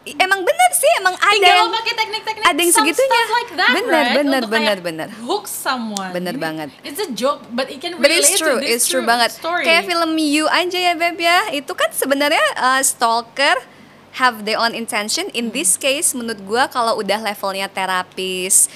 [0.05, 3.23] Emang bener sih emang ada tinggal yang pakai teknik-teknik ada yang segitunya.
[3.31, 4.17] like that, Bener, right?
[4.17, 5.09] bener, Untuk bener, bener.
[5.23, 6.69] hook someone Bener banget.
[6.83, 9.31] it's a joke but it can But relate it's true, to this it's true banget.
[9.31, 11.51] story Kayak film You aja ya Beb ya.
[11.51, 13.63] Itu kan sebenarnya uh, stalker
[14.19, 15.31] have their own intention.
[15.31, 18.67] In this case menurut gua kalau udah levelnya terapis,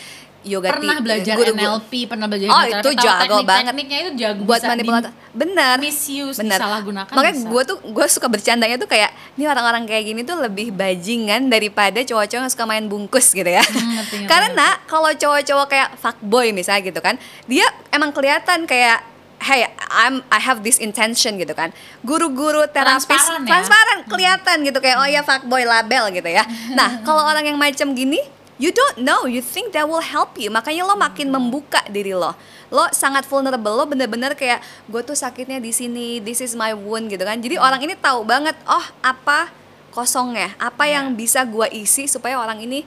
[0.46, 3.64] yoga pernah belajar guru- NLP, pernah belajar Oh, itu jago teknik- banget.
[3.68, 5.10] Tekniknya itu jago buat manipulator.
[5.32, 5.76] Bener.
[5.76, 6.56] misuse, bener.
[6.56, 10.70] disalahgunakan Makanya gue tuh gue suka bercandanya tuh kayak ini orang-orang kayak gini tuh lebih
[10.70, 13.60] bajingan daripada cowok-cowok yang suka main bungkus gitu ya.
[13.60, 19.02] Hmm, Karena kalau cowok-cowok kayak fuckboy misalnya gitu kan, dia emang kelihatan kayak
[19.38, 21.68] hey I'm I have this intention gitu kan.
[22.00, 23.48] Guru-guru terapis Transparan ya?
[23.50, 26.46] transparan kelihatan gitu kayak oh ya fuckboy label gitu ya.
[26.72, 28.22] Nah, kalau orang yang macam gini
[28.56, 30.48] You don't know, you think that will help you.
[30.48, 32.32] Makanya lo makin membuka diri lo.
[32.72, 37.12] Lo sangat vulnerable, lo bener-bener kayak Gue tuh sakitnya di sini, this is my wound
[37.12, 37.36] gitu kan.
[37.36, 39.52] Jadi orang ini tahu banget, oh apa
[39.92, 40.56] kosongnya?
[40.56, 42.84] Apa yang bisa gue isi supaya orang ini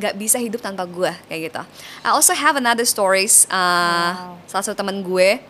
[0.00, 1.62] gak bisa hidup tanpa gue Kayak gitu.
[2.00, 5.44] I also have another stories uh, Salah satu temen gue.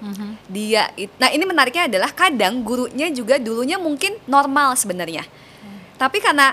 [0.51, 5.23] Dia, it- nah ini menariknya adalah Kadang gurunya juga dulunya mungkin normal sebenarnya.
[5.95, 6.51] Tapi karena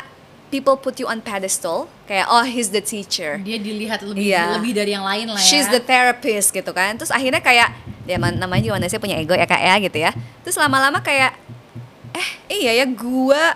[0.47, 3.39] people put you on pedestal kayak oh he's the teacher.
[3.39, 4.55] Dia dilihat lebih Iya.
[4.55, 5.47] lebih dari yang lain lah ya.
[5.47, 6.95] She's the therapist gitu kan.
[6.95, 10.11] Terus akhirnya kayak ya man- namanya juga manusia punya ego ya kak ya gitu ya.
[10.41, 11.35] Terus lama-lama kayak
[12.15, 13.53] eh iya ya gua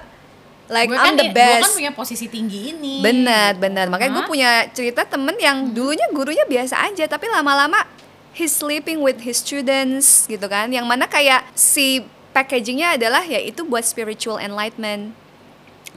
[0.68, 1.76] like gue I'm kan, the gue kan best.
[1.76, 3.00] punya posisi tinggi ini.
[3.00, 3.88] Benar benar.
[3.88, 4.32] Makanya gue Hah?
[4.32, 7.84] punya cerita temen yang dulunya gurunya biasa aja tapi lama-lama
[8.32, 10.72] he's sleeping with his students gitu kan.
[10.72, 15.12] Yang mana kayak si packagingnya adalah ya itu buat spiritual enlightenment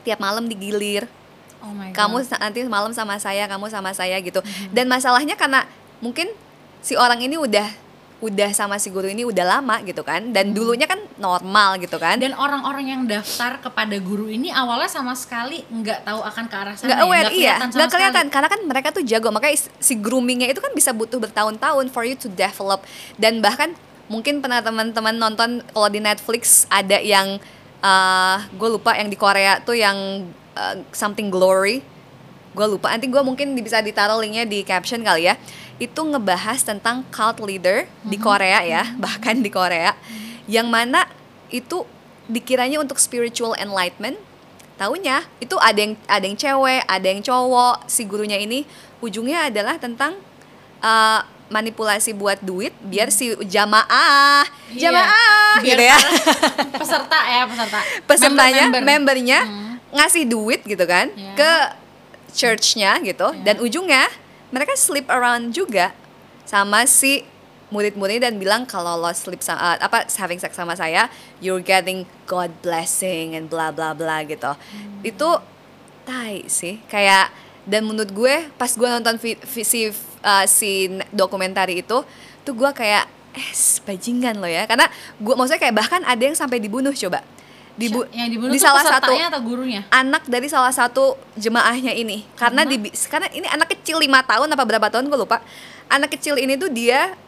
[0.05, 1.09] tiap malam digilir.
[1.65, 1.97] Oh my God.
[1.97, 4.45] kamu nanti malam sama saya kamu sama saya gitu.
[4.69, 5.65] Dan masalahnya karena
[6.05, 6.29] mungkin
[6.85, 7.65] si orang ini udah
[8.25, 10.33] udah sama si guru ini udah lama gitu kan.
[10.33, 12.21] Dan dulunya kan normal gitu kan.
[12.21, 16.75] Dan orang-orang yang daftar kepada guru ini awalnya sama sekali nggak tahu akan ke arah
[16.77, 17.31] sana nggak ya, aware iya.
[17.33, 18.35] kelihatan sama nggak kelihatan sekali.
[18.37, 19.29] karena kan mereka tuh jago.
[19.33, 22.85] Makanya si groomingnya itu kan bisa butuh bertahun-tahun for you to develop.
[23.17, 23.73] Dan bahkan
[24.09, 27.41] mungkin pernah teman-teman nonton kalau di Netflix ada yang
[28.57, 31.85] gue lupa yang di Korea tuh yang uh, something glory.
[32.55, 32.95] Gue lupa.
[32.95, 35.37] Nanti gue mungkin bisa ditaruh linknya di caption kali ya.
[35.77, 39.93] Itu ngebahas tentang cult leader di Korea ya bahkan di Korea.
[40.49, 41.01] Yang mana
[41.53, 41.85] itu
[42.31, 44.17] dikiranya untuk spiritual enlightenment.
[44.75, 48.65] Taunya itu ada yang ada yang cewek ada yang cowok si gurunya ini.
[49.05, 50.17] Ujungnya adalah tentang
[50.81, 54.89] uh, manipulasi buat duit biar si jamaah Iya.
[54.89, 55.99] jamaah Biar gitu ya
[56.81, 59.15] peserta ya peserta pesertanya Member-member.
[59.15, 59.73] membernya Hmm.
[59.93, 61.33] ngasih duit gitu kan Iya.
[61.35, 61.53] ke
[62.33, 63.43] churchnya gitu Iya.
[63.45, 64.05] dan ujungnya
[64.49, 65.93] mereka sleep around juga
[66.45, 67.23] sama si
[67.69, 72.53] murid-murid dan bilang kalau lo sleep sama apa having sex sama saya you're getting God
[72.61, 75.01] blessing and bla bla bla gitu Hmm.
[75.03, 75.29] itu
[76.03, 77.33] tai sih kayak
[77.65, 79.81] dan menurut gue pas gue nonton vi- vi- si
[80.25, 82.01] uh, si dokumentari itu
[82.43, 83.05] tuh gue kayak
[83.37, 83.51] eh
[83.85, 84.65] bajingan lo ya.
[84.65, 84.89] Karena
[85.21, 87.21] gue maksudnya kayak bahkan ada yang sampai dibunuh coba.
[87.75, 89.83] Dibu- yang dibunuh di salah satu atau gurunya?
[89.91, 92.23] anak dari salah satu jemaahnya ini.
[92.39, 92.79] Karena di
[93.11, 95.43] karena ini anak kecil lima tahun apa berapa tahun gue lupa.
[95.91, 97.19] Anak kecil ini tuh dia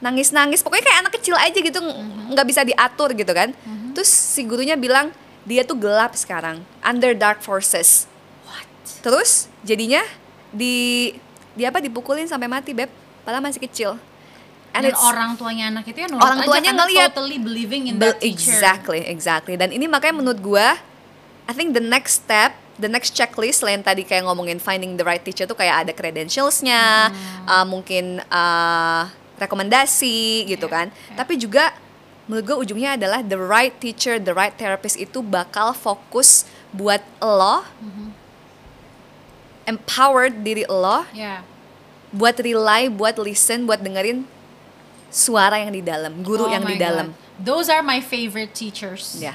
[0.00, 3.50] nangis nangis pokoknya kayak anak kecil aja gitu ng- nggak bisa diatur gitu kan.
[3.90, 5.10] Terus si gurunya bilang
[5.42, 8.06] dia tuh gelap sekarang under dark forces.
[8.46, 8.70] What?
[9.02, 10.06] Terus jadinya
[10.54, 11.10] di
[11.52, 12.88] di apa dipukulin sampai mati beb
[13.20, 13.98] padahal masih kecil
[14.70, 17.10] And dan orang tuanya anak itu ya nurut Orang aja tuanya karena ngeliat.
[17.10, 19.54] totally believing in Be- that teacher Exactly, exactly.
[19.54, 20.78] Dan ini makanya menurut gua,
[21.44, 25.18] I think the next step, the next checklist selain tadi kayak ngomongin finding the right
[25.18, 27.46] teacher tuh kayak ada credentialsnya, Hmm.
[27.50, 30.86] uh, mungkin uh, rekomendasi gitu Yeah, kan.
[30.88, 31.18] yeah.
[31.18, 31.74] Tapi juga
[32.24, 37.66] menurut gua ujungnya adalah the right teacher, the right therapist itu bakal fokus buat lo,
[37.82, 38.08] Mm-hmm.
[39.64, 41.42] Empowered diri lo, ya
[42.10, 44.26] buat rely, buat listen, buat dengerin
[45.10, 47.14] suara yang di dalam, guru Oh yang di dalam.
[47.38, 49.32] Those are my favorite teachers Ya.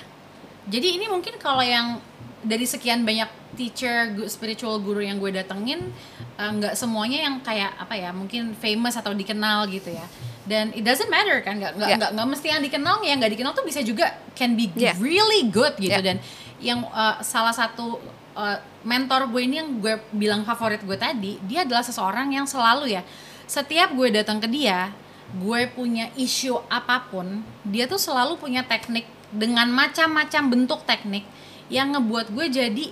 [0.65, 2.01] Jadi ini mungkin kalau yang
[2.41, 3.25] dari sekian banyak
[3.57, 5.89] teacher spiritual guru yang gue datengin
[6.35, 10.05] eh, nggak semuanya yang kayak apa ya mungkin famous atau dikenal gitu ya
[10.45, 12.11] dan it doesn't matter kan nggak nggak Yeah.
[12.13, 14.93] nggak mesti yang dikenal yang nggak dikenal tuh bisa juga can be Yeah.
[15.01, 16.03] really good gitu Yeah.
[16.05, 16.17] dan
[16.61, 17.97] yang eh, salah satu
[18.35, 22.93] eh, mentor gue ini yang gue bilang favorit gue tadi dia adalah seseorang yang selalu
[22.93, 23.01] ya
[23.45, 24.91] setiap gue datang ke dia
[25.35, 31.25] gue punya isu apa pun dia tuh selalu punya teknik dengan macam-macam bentuk teknik
[31.67, 32.85] yang ngebuat gue jadi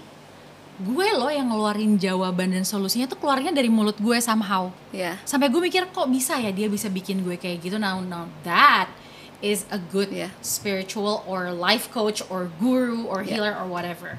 [0.73, 5.21] gue loh yang ngeluarin jawaban dan solusinya tuh keluarnya dari mulut gue somehow Ya.
[5.21, 8.89] sampai gue mikir kok bisa ya dia bisa bikin gue kayak gitu now now that
[9.37, 10.33] is a good Yeah.
[10.41, 13.37] spiritual or life coach or guru or Yeah.
[13.37, 14.17] healer or whatever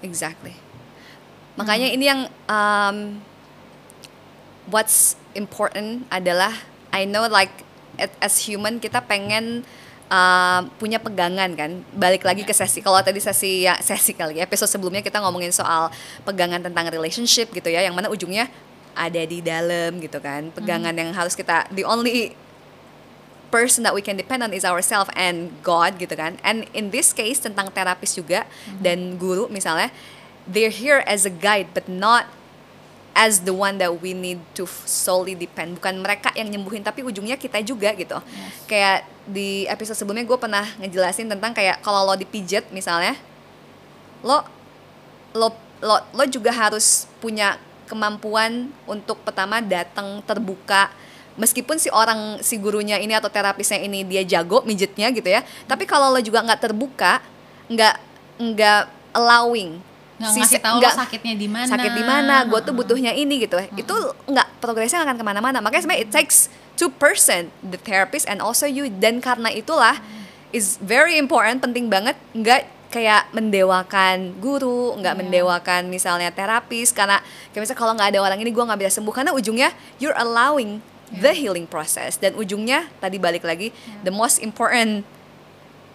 [0.00, 0.56] Exactly.
[1.60, 3.20] Makanya ini yang um,
[4.72, 6.54] what's important adalah
[6.90, 7.52] I know like
[8.22, 9.66] as human kita pengen
[10.08, 11.84] uh, punya pegangan kan.
[11.92, 15.52] Balik lagi ke sesi kalau tadi sesi ya sesi kali ya episode sebelumnya kita ngomongin
[15.52, 15.92] soal
[16.24, 18.48] pegangan tentang relationship gitu ya yang mana ujungnya
[18.96, 20.48] ada di dalam gitu kan.
[20.50, 22.34] Pegangan yang harus kita the only
[23.50, 26.38] person that we can depend on is ourselves and God gitu kan.
[26.46, 28.46] And in this case tentang terapis juga
[28.78, 29.90] dan guru misalnya,
[30.46, 32.30] they're here as a guide but not
[33.12, 35.76] as the one that we need to solely depend.
[35.76, 38.16] Bukan mereka yang nyembuhin tapi ujungnya kita juga gitu.
[38.70, 43.18] Kayak di episode sebelumnya gue pernah ngejelasin tentang kayak kalau lo dipijet misalnya,
[44.22, 44.46] lo
[45.34, 47.58] lo lo lo juga harus punya
[47.90, 50.94] kemampuan untuk pertama datang terbuka
[51.34, 55.84] meskipun si orang si gurunya ini atau terapisnya ini dia jago mijetnya gitu ya tapi
[55.84, 57.22] kalau lo juga nggak terbuka
[57.66, 57.94] nggak
[58.40, 58.80] nggak
[59.12, 59.78] allowing
[60.16, 63.40] nggak si- ngasih tahu nggak- sakitnya di mana sakit di mana gue tuh butuhnya ini
[63.40, 63.94] gitu itu
[64.26, 65.58] nggak progresnya nggak akan ke mana-mana.
[65.58, 68.92] Makanya sebenarnya it takes two person the therapist and also you.
[68.92, 69.96] Dan karena itulah
[70.52, 75.20] is very important penting banget nggak kayak mendewakan guru, nggak Iya.
[75.24, 76.92] mendewakan misalnya terapis.
[76.92, 79.14] Karena kayak misalnya kalau nggak ada orang ini gue nggak bisa sembuh.
[79.14, 83.74] Karena ujungnya you're allowing the healing process dan ujungnya tadi balik lagi
[84.06, 85.02] the most important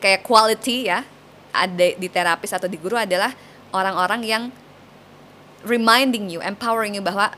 [0.04, 1.08] kayak quality ya
[1.56, 3.32] ada di terapis atau di guru adalah
[3.72, 4.44] orang-orang yang
[5.64, 7.32] reminding you, empowering you bahwa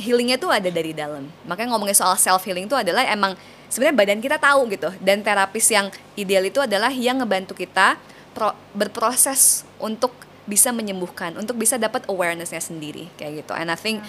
[0.00, 1.28] healingnya tuh ada dari dalam.
[1.44, 3.36] Makanya ngomongin soal self healing itu adalah emang
[3.68, 4.90] sebenarnya badan kita tahu gitu.
[4.98, 8.00] Dan terapis yang ideal itu adalah yang ngebantu kita
[8.32, 10.10] pro- berproses untuk
[10.48, 13.52] bisa menyembuhkan, untuk bisa dapat awarenessnya sendiri kayak gitu.
[13.52, 14.00] And I think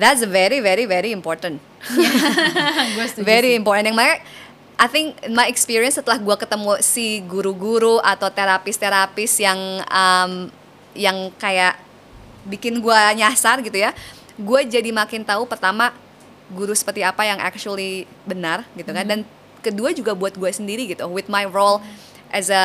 [0.00, 1.60] that's very very very important.
[2.96, 3.92] gue very important.
[3.92, 4.18] Yang makanya
[4.80, 10.48] I think in my experience setelah gua ketemu si guru-guru atau terapis-terapis yang um,
[10.96, 11.76] yang kayak
[12.48, 13.92] bikin gua nyasar gitu ya
[14.40, 15.92] gue jadi makin tahu pertama
[16.50, 19.04] guru seperti apa yang actually benar gitu kan.
[19.04, 19.20] Dan
[19.60, 21.84] kedua juga buat gue sendiri gitu with my role
[22.32, 22.64] as a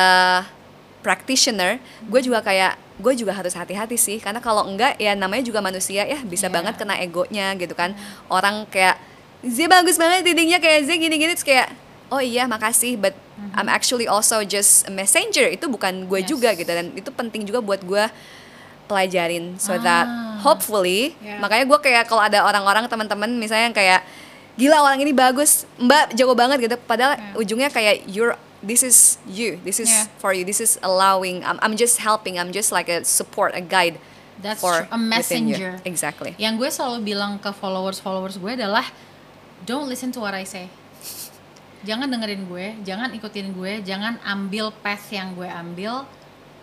[1.04, 5.60] practitioner gue juga kayak gue juga harus hati-hati sih karena kalau enggak ya namanya juga
[5.60, 6.54] manusia ya bisa Iya.
[6.54, 7.92] banget kena egonya gitu kan
[8.26, 8.96] orang kayak
[9.42, 11.68] Z bagus banget dindingnya kayak Z gini-gini terus kayak
[12.08, 13.12] oh iya makasih but
[13.52, 16.26] I'm actually also just a messenger itu bukan gue Yes.
[16.26, 18.04] juga gitu dan itu penting juga buat gue
[18.86, 20.38] pelajarin so that Ah.
[20.40, 21.36] hopefully Yeah.
[21.36, 24.00] makanya gue kayak kalau ada orang-orang teman-teman misalnya yang kayak
[24.56, 27.36] gila orang ini bagus mbak jago banget gitu padahal Yeah.
[27.36, 30.08] ujungnya kayak you're this is you this is Yeah.
[30.16, 33.60] for you this is allowing I'm, I'm just helping I'm just like a support a
[33.60, 34.00] guide
[34.36, 34.88] That's for true.
[34.92, 35.80] A messenger.
[35.84, 38.88] exactly Yang gue selalu bilang ke followers-followers gue adalah
[39.64, 40.68] don't listen to what I say.
[41.86, 46.04] Jangan dengerin gue, jangan ikutin gue, jangan ambil path yang gue ambil,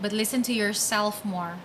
[0.03, 1.55] but listen to yourself more.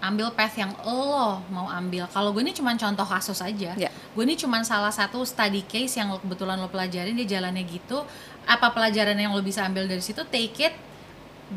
[0.00, 2.08] Ambil path yang lo mau ambil.
[2.08, 3.76] Kalau gue ini cuma contoh kasus aja.
[3.76, 3.90] Ya.
[4.16, 8.02] Gue ini cuma salah satu study case yang lo- kebetulan lo pelajarin dia jalannya gitu.
[8.48, 10.24] Apa pelajaran yang lo bisa ambil dari situ?
[10.26, 10.74] Take it,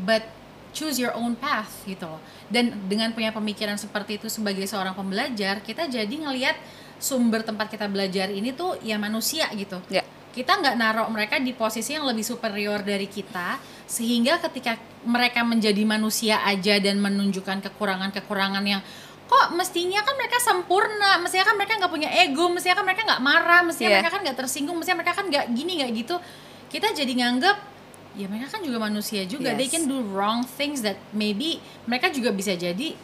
[0.04, 0.22] but
[0.76, 2.20] choose your own path gitu loh.
[2.52, 6.58] Dan dengan punya pemikiran seperti itu sebagai seorang pembelajar, kita jadi ngelihat
[7.00, 9.80] sumber tempat kita belajar ini tuh ya manusia gitu.
[9.88, 14.74] ya Kita nggak naruh mereka di posisi yang lebih superior dari kita, sehingga ketika
[15.06, 18.82] mereka menjadi manusia aja dan menunjukkan kekurangan-kekurangan yang
[19.24, 23.22] kok mestinya kan mereka sempurna, mestinya kan mereka nggak punya ego, mestinya kan mereka nggak
[23.24, 23.96] marah, mestinya Iya.
[24.02, 26.16] mereka kan nggak tersinggung, mestinya mereka kan nggak gini nggak gitu.
[26.68, 27.56] Kita jadi nganggep
[28.14, 29.74] ya mereka kan juga manusia juga, they Yes.
[29.74, 32.94] can do wrong things that maybe mereka juga bisa jadi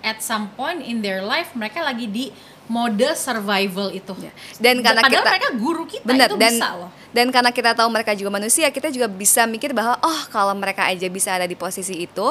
[0.00, 2.32] at some point in their life mereka lagi di
[2.70, 4.14] mode survival itu.
[4.16, 4.30] Ya.
[4.56, 6.90] Dan karena Padahal kita- mereka guru kita Benar itu dan bisa loh.
[7.10, 10.86] dan karena kita tahu mereka juga manusia, kita juga bisa mikir bahwa oh kalau mereka
[10.86, 12.26] aja bisa ada di posisi itu,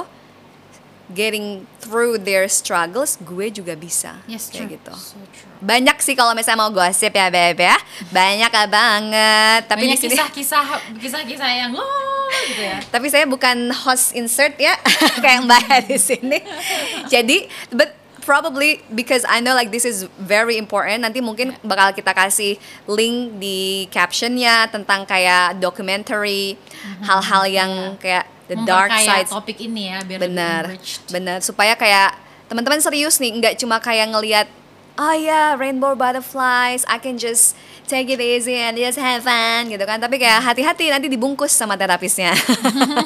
[1.10, 4.22] getting through their struggles, gue juga bisa.
[4.26, 4.74] Yes, kayak true.
[4.78, 4.94] gitu.
[4.96, 5.50] So true.
[5.60, 7.76] Banyak sih kalau misalnya mau gosip ya beb ya,
[8.08, 9.62] banyak banget.
[9.68, 10.64] Tapi Banyak kisah-kisah
[10.96, 11.84] kisah-kisah yang lo
[12.46, 12.78] gitu ya.
[12.88, 14.78] tapi saya bukan host insert ya,
[15.24, 16.40] kayak Mbak di sini.
[17.10, 17.38] Jadi,
[17.70, 17.90] but
[18.30, 21.02] probably because I know like this is very important.
[21.02, 26.54] Nanti mungkin bakal kita kasih link di captionnya tentang kayak documentary,
[27.02, 29.34] hal-hal yang kayak the dark sides.
[29.34, 30.64] topik ini ya biar Benar,
[31.10, 31.42] benar.
[31.42, 32.14] Supaya kayak
[32.46, 34.46] teman-teman serius nih, nggak cuma kayak ngelihat,
[35.02, 37.58] oh ya rainbow butterflies, I can just
[37.90, 39.98] take it easy and just have fun gitu kan.
[39.98, 42.38] Tapi kayak hati-hati nanti dibungkus sama terapisnya.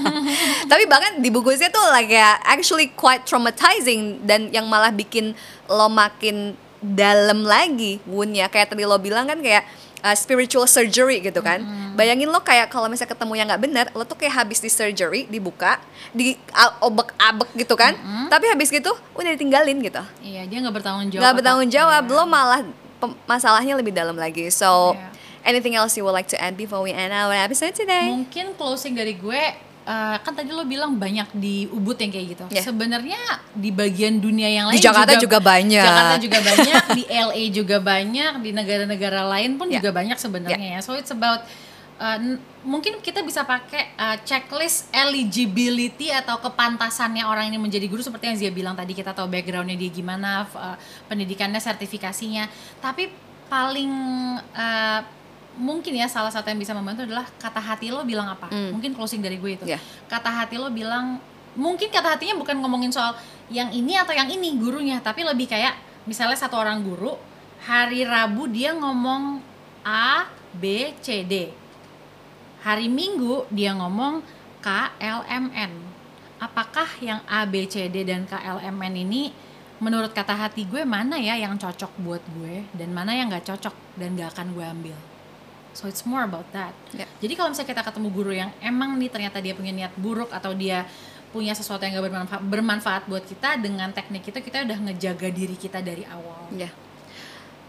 [0.71, 5.31] Tapi bahkan dibungkusnya tuh like ya actually quite traumatizing dan yang malah bikin
[5.71, 8.51] lo makin dalam lagi woundnya.
[8.51, 9.63] Kayak tadi lo bilang kan kayak
[10.03, 11.63] uh, spiritual surgery gitu kan.
[11.95, 15.31] Bayangin lo kayak kalau misalnya ketemu yang nggak benar, lo tuh kayak habis di surgery,
[15.31, 15.79] dibuka,
[16.11, 16.35] di
[16.83, 17.95] obek-abek gitu kan.
[18.27, 20.03] Tapi habis gitu udah ditinggalin gitu.
[20.19, 21.21] Iya, dia nggak bertanggung jawab.
[21.23, 22.15] Nggak bertanggung jawab, Iya.
[22.19, 22.61] lo malah
[23.23, 24.47] masalahnya lebih dalam lagi.
[24.47, 25.09] So, Iya.
[25.43, 28.07] anything else you would like to add before we end our episode today?
[28.07, 29.41] Mungkin closing dari gue
[29.83, 32.45] eh, kan tadi lo bilang banyak di Ubud yang kayak gitu.
[32.47, 32.63] Yeah.
[32.63, 33.19] Sebenarnya
[33.51, 35.83] di bagian dunia yang Di lain Jakarta juga banyak.
[35.83, 39.83] Jakarta juga banyak, di LA juga banyak, di negara-negara lain pun Yeah.
[39.83, 40.79] juga banyak sebenarnya ya.
[40.79, 41.43] So it's about
[42.03, 42.19] eh,
[42.67, 48.37] mungkin kita bisa pakai eh, checklist eligibility atau kepantasannya orang ini menjadi guru seperti yang
[48.37, 50.77] Zia bilang tadi kita tahu backgroundnya dia gimana, eh,
[51.07, 52.51] pendidikannya, sertifikasinya.
[52.83, 53.07] Tapi
[53.47, 53.91] paling
[54.51, 55.01] eh,
[55.53, 58.49] mungkin ya salah satu yang bisa membantu adalah kata hati lo bilang apa.
[58.49, 58.73] Hmm.
[58.73, 59.65] Mungkin closing dari gue itu.
[59.69, 59.81] Yeah.
[60.09, 61.21] Kata hati lo bilang
[61.53, 63.13] mungkin kata hatinya bukan ngomongin soal
[63.53, 65.77] yang ini atau yang ini gurunya, tapi lebih kayak
[66.09, 67.13] misalnya satu orang guru
[67.63, 69.39] hari Rabu dia ngomong
[69.85, 71.62] A, B, C, D.
[72.63, 74.23] Hari Minggu dia ngomong
[74.63, 74.67] K,
[75.03, 75.73] L, M, N.
[76.39, 79.35] Apakah yang A, B, C, D dan K, L, M, N ini
[79.83, 83.75] menurut kata hati gue mana ya yang cocok buat gue dan mana yang nggak cocok
[83.99, 84.97] dan gak akan gue ambil.
[85.75, 86.71] So it's more about that.
[86.95, 87.09] Yeah.
[87.19, 90.55] Jadi kalau misalnya kita ketemu guru yang emang nih ternyata dia punya niat buruk atau
[90.55, 90.87] dia
[91.35, 95.59] punya sesuatu yang gak bermanfaat, bermanfaat buat kita dengan teknik itu kita udah ngejaga diri
[95.59, 96.47] kita dari awal.
[96.55, 96.71] Ya.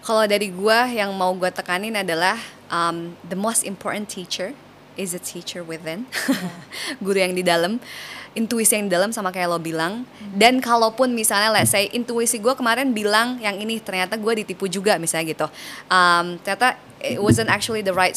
[0.05, 2.38] Kalau dari gua yang mau gua tekanin adalah
[2.70, 4.55] um, the most important teacher
[4.97, 6.07] is a teacher within.
[7.05, 7.78] Guru yang di dalam,
[8.34, 10.07] intuisi yang di dalam sama kayak lo bilang.
[10.34, 14.99] Dan kalaupun misalnya let's say intuisi gua kemarin bilang yang ini ternyata gua ditipu juga
[14.99, 15.47] misalnya gitu.
[15.90, 18.14] Um, ternyata it wasn't actually the right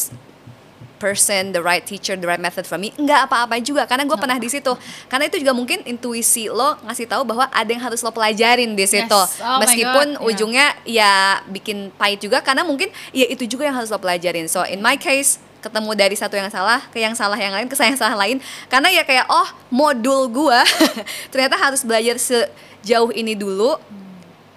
[0.98, 2.92] person, the right teacher, the right method for me.
[2.98, 4.74] Enggak apa-apa juga karena gue pernah di situ.
[5.08, 8.86] Karena itu juga mungkin intuisi lo ngasih tahu bahwa ada yang harus lo pelajarin di
[8.90, 9.22] situ.
[9.22, 9.40] Yes.
[9.40, 10.28] Oh Meskipun yeah.
[10.28, 11.14] ujungnya ya
[11.48, 14.50] bikin pahit juga karena mungkin ya itu juga yang harus lo pelajarin.
[14.50, 17.76] So in my case ketemu dari satu yang salah ke yang salah yang lain ke
[17.76, 18.40] yang salah lain.
[18.72, 20.64] Karena ya kayak oh modul gua
[21.32, 23.76] ternyata harus belajar sejauh ini dulu.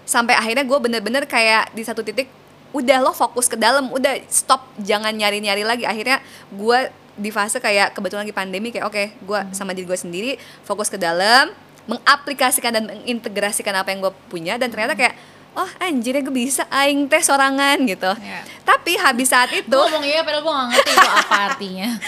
[0.07, 2.27] Sampai akhirnya gue bener-bener kayak di satu titik
[2.75, 5.85] udah lo fokus ke dalam udah stop jangan nyari-nyari lagi.
[5.87, 6.19] Akhirnya
[6.51, 10.31] gue di fase kayak kebetulan lagi pandemi kayak oke gue sama diri gue sendiri
[10.65, 11.53] fokus ke dalam
[11.91, 14.55] mengaplikasikan dan mengintegrasikan apa yang gue punya.
[14.59, 15.15] Dan ternyata kayak
[15.53, 18.41] oh anjir ya gue bisa aing teh sorangan gitu Iya.
[18.63, 21.89] tapi habis saat itu Gue ngomong iya padahal gue gak ngerti itu apa artinya.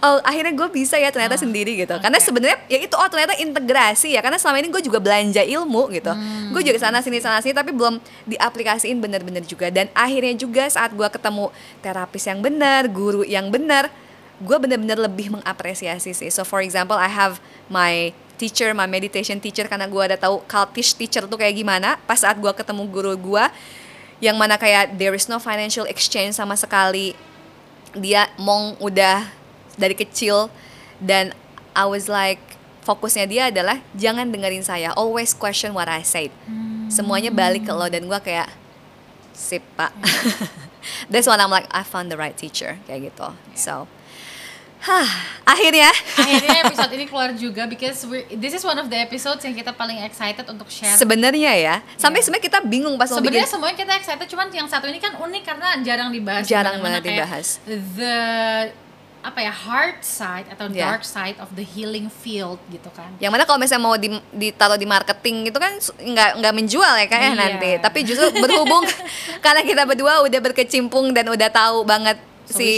[0.00, 3.36] oh akhirnya gue bisa ya ternyata Ah, sendiri gitu karena sebenarnya ya itu oh ternyata
[3.36, 6.52] integrasi ya karena selama ini gue juga belanja ilmu gitu Hmm.
[6.52, 10.90] gue juga sana sini sana sini tapi belum diaplikasiin bener-bener juga dan akhirnya juga saat
[10.90, 13.92] gue ketemu terapis yang benar guru yang benar
[14.36, 17.36] gue bener-bener lebih mengapresiasi sih so for example I have
[17.66, 22.00] my teacher my meditation teacher karena gue ada tahu cultish teacher tuh kayak gimana.
[22.08, 23.44] Pas saat gue ketemu guru gue
[24.24, 27.12] yang mana kayak there is no financial exchange sama sekali
[27.96, 29.28] dia mong udah
[29.76, 30.48] dari kecil
[31.00, 31.36] dan
[31.72, 32.40] I was like
[32.84, 36.32] fokusnya dia adalah jangan dengerin saya always question what I said.
[36.88, 38.48] Semuanya balik ke lo dan gua kayak
[39.36, 39.92] sip pak.
[41.12, 43.36] That's when I'm like I found the right teacher kayak gitu.
[43.56, 43.88] So
[44.80, 45.08] hah
[45.44, 49.52] akhirnya Akhirnya episode ini keluar juga because we, this is one of the episodes yang
[49.52, 50.94] kita paling excited untuk share.
[50.94, 54.64] sebenarnya ya sampai sebenarnya kita bingung pas mau bikin Sebenarnya semuanya kita excited, cuman yang
[54.66, 56.44] satu ini kan unik karena jarang dibahas.
[56.44, 57.60] Jarang banget dibahas.
[57.66, 58.16] The
[59.20, 60.88] apa ya hard side atau Yeah.
[60.88, 63.12] dark side of the healing field gitu kan.
[63.20, 67.04] yang mana kalau misalnya mau di, ditaruh di marketing itu kan nggak nggak menjual ya
[67.04, 67.36] kayak Iya.
[67.36, 68.80] nanti tapi justru berhubung
[69.44, 72.16] karena kita berdua udah berkecimpung dan udah tahu banget
[72.52, 72.68] si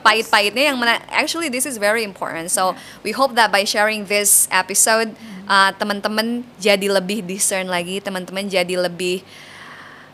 [0.00, 4.50] pahit-pahitnya yang mana actually this is very important so we hope that by sharing this
[4.50, 5.46] episode Mm-hmm.
[5.46, 6.26] uh, teman-teman
[6.56, 9.22] jadi lebih discern lagi teman-teman jadi lebih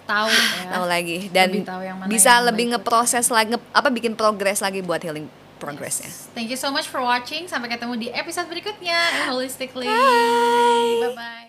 [0.07, 0.31] Tahu
[0.63, 0.71] ya.
[0.71, 4.15] tahu lagi dan Lebih tahu yang mana bisa yang lebih ngeproses lagi nge- apa bikin
[4.15, 5.27] progres lagi buat healing
[5.59, 7.49] progressnya Thank you so much for watching.
[7.49, 9.27] Sampai ketemu di episode berikutnya.
[9.33, 9.89] Holistically.
[9.89, 11.01] Bye.
[11.03, 11.37] Bye bye.